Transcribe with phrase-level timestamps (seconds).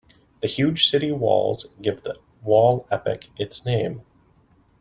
[0.41, 4.01] The huge city walls gave the wall epoch its name.